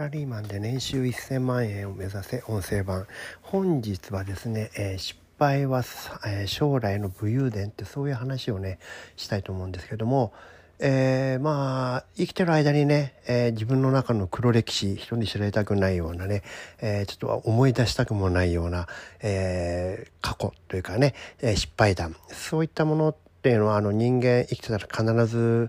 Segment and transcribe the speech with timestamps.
[0.00, 3.06] ラリーマンで年収1000万円を目指せ音声版
[3.42, 5.84] 本日はですね、えー、失敗は、
[6.26, 8.78] えー、将来の武勇伝ってそういう話をね
[9.16, 10.32] したいと思うんですけども、
[10.78, 16.44] えー、まあ生きてる間にね、えー、自分の中の黒歴史人に知られたくないようなね、
[16.80, 18.88] えー、ちょっと思い出したくもないような、
[19.22, 25.68] え過去というかね、え失敗談そういったものっていうのはあの人間生きてたら必ず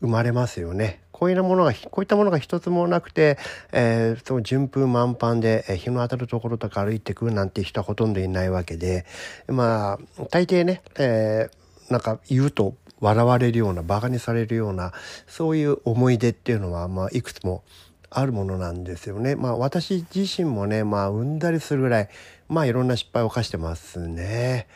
[0.00, 1.03] 生まれますよね。
[1.14, 3.38] こういうものが、こういったものが一つもなくて、
[3.70, 9.06] えー、その順風満帆で、えー、日の当たるところとか歩いてくるなんて人はほとんどいないわけで、
[9.46, 14.92] まあ、大抵ね、えー、なんか言うと笑われるような、馬鹿にされるような、
[15.28, 17.62] そういう思い出っていうのは、まあ、いくつも
[18.10, 19.36] あるものなんですよね。
[19.36, 22.08] まあ、私自身もね、まあ、産んだりするぐらい、
[22.48, 24.66] まあ、いろんな失敗を犯してますね。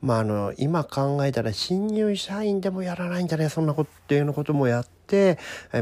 [0.00, 4.97] まあ、あの今考えたら新入社員でもやらないんじゃないそんなことっていうのこともやって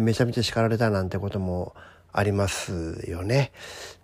[0.01, 1.75] めちゃめちゃ叱られたなんてことも
[2.13, 3.53] ありますよね。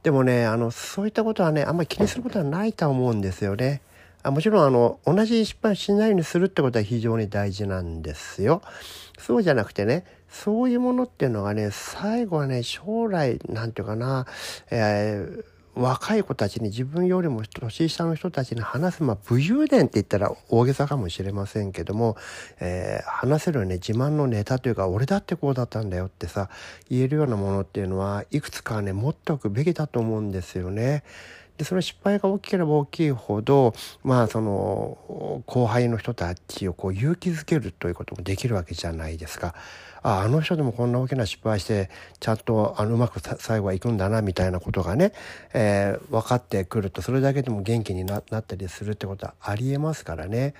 [0.02, 3.80] でもねあのそういったことはねあんまり気にすることはないと思うんですよね。
[4.22, 8.62] あもちろんあの同じ失敗しないようにするってことは非常に大事なんですよ。
[9.18, 14.26] そうじゃなくてねそういうものっていうのがね最後はね将来なんていうかな、
[14.70, 22.16] えー若い子たちに自分よりも年下の人たちに話す、まあ、武勇伝って言ったら大げさかもしれませんけども、
[22.60, 26.50] えー、話せるね自慢のネタというか俺だってこうだったんだよってさ
[26.90, 31.04] 言えるようなものっていうのはいくつかね持っておくべきだと思うんですよね。
[31.58, 39.54] でその失敗が大きければ大きいほどまあその後輩の人たちをこう勇気づけるということもできるわけじゃないですか。
[40.02, 45.12] ああの人でもこんな大きな失敗してちゃんとあのうまく最後はいくんだなみたいなことがね、
[45.54, 50.54] えー、分かってくるとそれだけでも元気になったりするってことはありえますからね。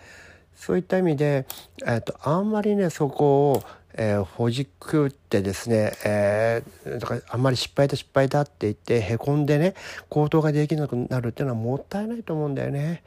[0.55, 1.47] そういった意味で、
[1.85, 3.63] えーと、あんまりねそこを、
[3.95, 9.75] えー、ほじくってですね、えー、だからあんまり失敗だ失敗だって言ってへこんでね
[10.09, 13.03] 行動ができなくなるっていうのはもったいないと思うんだよね。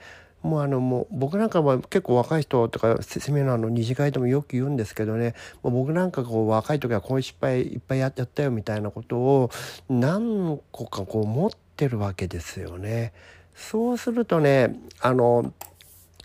[0.45, 9.49] もうあのもう僕なんかは結構若い人とかセミナーの二次会でもよく言うんですけどねもう僕なんかこう若い時はこういう失敗いっぱいやったよみたいなことを
[9.89, 13.11] 何個かこう持ってるわけですよね。
[13.55, 15.51] そうするとねあの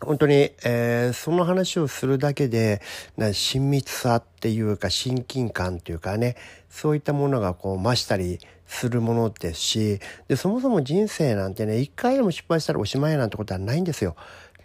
[0.01, 2.81] 本当に、えー、その話をするだけで
[3.17, 6.37] な親密さっていうか親近感っていうかね
[6.71, 14.17] そういったものがこう増したりするものですしでそもそも人生なんてね一回でも失敗したらおしまいなんてことはないんですよ。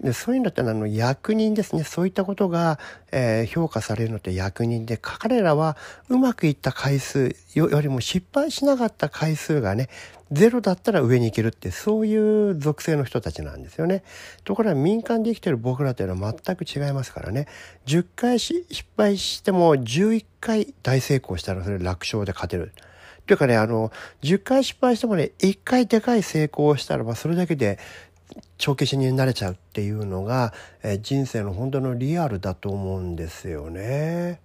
[0.01, 2.79] でそういうのってあの役人ですねそういったことが、
[3.11, 5.77] えー、評価されるのって役人で彼らは
[6.09, 9.89] うまくいった回数よりも失敗しなかった回数がね
[10.31, 14.03] ゼロだったら上に行けるってそういう属性の人たちなんですよね。
[14.43, 17.47] ところが民間で生きてる僕らというのは全く違いますからね
[17.85, 18.65] 10回失
[18.97, 22.73] 敗しても11回大成功したらそれ楽勝で勝てる。
[23.27, 23.91] というかね、あの、
[24.21, 27.79] 10回失敗してもね、1回でかい成功をしたらば、それだけで
[28.57, 30.53] 帳消しになれちゃうっていうのが、
[30.83, 34.39] え人生の本当のリアルだと思うんですよね。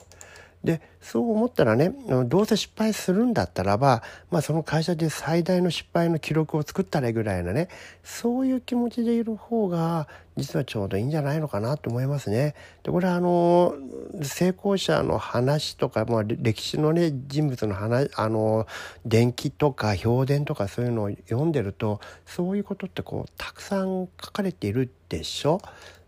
[0.64, 1.94] でそう思ったらね
[2.26, 7.68] どうせ失敗するんだったらば、まあ、その会社で最大の失敗の記録を作ったらぐらいなね
[8.04, 10.06] そういう気持ちでいる方が
[10.36, 12.54] 実はちょうどいいんじゃないのかなと思いますね。
[12.82, 13.74] でこれはあの
[14.22, 18.66] 成功者の話とか、まあ、歴史のね人物の話あの
[19.06, 25.60] 伝記とか評伝とかそういうのを読んでるとそういうことってこうたくさん書かれているでしょ？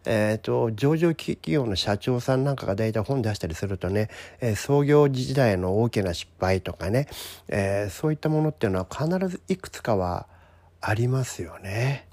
[0.05, 4.09] えーと、上場企業の社長さんなんかが大体本出したりするとね、
[4.41, 7.09] えー、創業時代の大きな失敗とかね、
[7.49, 10.27] えー、そういったものっていうのは必ずいくつかは
[10.81, 12.09] ありますよね。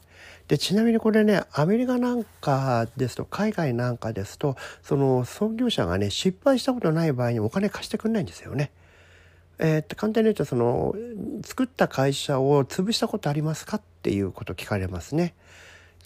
[0.48, 8.72] でちなみにこれねアメリカなんかですと海外なんかですとその創業者がね失敗したことない場合にお金貸してくれないんですよね。
[9.60, 10.96] えー、って簡単に言うとその
[11.44, 15.36] 作った会社を潰したことありますかっていうこと聞かれますね。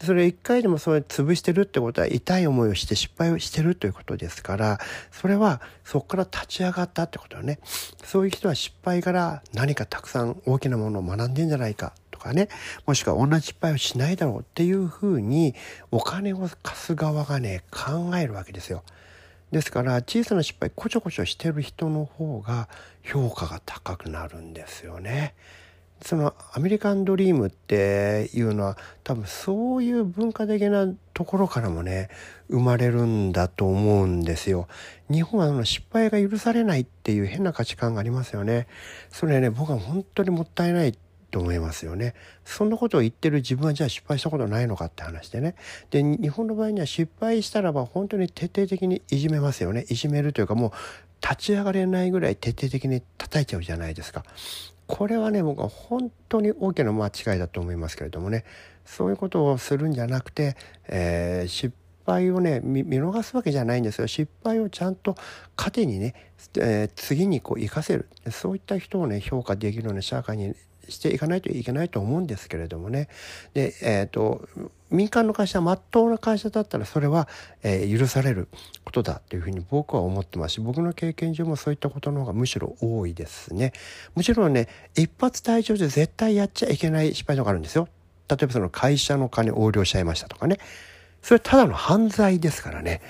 [0.02, 4.80] それ一回でもそれ潰してるってことは痛い思いをして失敗をしてるということですから
[5.12, 7.60] それはそこから立ち上がったってことはね
[8.04, 12.50] そういう人は失敗から何かたくさん大きなものを学んでんじゃないかとかね
[12.86, 15.56] もしくは同じ失敗をしないだろうっていうふうに
[15.92, 18.84] お金を貸す側がね考えるわけですよ。
[19.54, 22.68] ですから小さな失敗こちょこちょしてる人の方が
[23.04, 25.36] 評価が高くなるんですよね。
[26.04, 32.10] そのアメリカンドリームっていうのは多分そういう文化的なところからもね
[32.50, 34.68] 生まれるんだと思うんですよ。
[35.10, 38.68] 日本はあの失敗が許されないっていう変な価値観がありますよね。
[39.10, 40.98] それね僕は本当にもったいない
[41.32, 42.14] と思いますよね。
[42.44, 45.56] そんなことを言ってる自分はじゃあ失敗したことないのかって話でね。
[45.90, 49.86] で日本の場合には失敗したらば本当に徹底的にいじめますよね。
[49.90, 50.72] いじめるというかもう
[51.24, 54.26] 立ち上がれないぐらい徹底的に叩いちゃうじゃないですか。
[54.94, 58.46] これはね僕は本当に大きな間違いだと思いますけれどもね。
[58.86, 60.56] そういうことをするんじゃなくて、
[60.88, 61.76] えー、失
[62.06, 64.06] 敗をね見逃すわけじゃないんですよ。
[64.06, 65.16] 失敗をちゃんと
[65.58, 66.14] 糧にね、
[66.60, 68.08] えー、次にこう生かせる。
[68.30, 70.54] そういった人をね評価できるような社会に
[70.90, 73.10] していかないといけないと思うんですけれどもね。
[73.54, 74.48] で、えーと、
[74.90, 77.28] 民間の会社まっとうな会社だったらそれは、
[77.64, 78.48] えー、許される
[78.86, 80.54] ことだというふうに僕は思ってます。
[80.54, 83.74] し僕の経験上もそういったことの方がむしろ多いですね。
[84.16, 87.88] もちろんね一発退場で絶対やっちゃいけない失敗とかあるんですよ。
[88.30, 90.60] 例えばその会社の金横領しちゃいましたとかね。
[91.22, 93.02] それただの犯罪ですからね。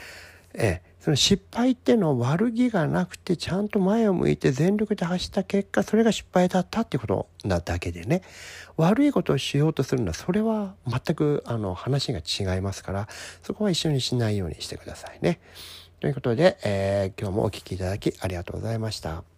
[0.53, 8.21] ええ、その失敗っていうのは悪気がなくてちゃんと前を向いて全力で走った結果それが失敗だったってことなだけでね
[8.77, 13.09] 悪いことをしようとするのはそれは全くあの話が違いますから
[13.41, 15.41] そこは一緒にしないようにしてくださいね。
[15.99, 19.32] ということで、えー、今日もお聴きいただきありがとうございました。